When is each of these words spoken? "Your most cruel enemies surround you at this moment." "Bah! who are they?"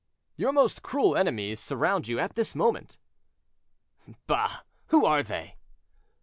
"Your 0.35 0.51
most 0.51 0.81
cruel 0.81 1.15
enemies 1.15 1.59
surround 1.59 2.07
you 2.07 2.17
at 2.19 2.33
this 2.33 2.55
moment." 2.55 2.97
"Bah! 4.25 4.61
who 4.87 5.05
are 5.05 5.21
they?" 5.21 5.57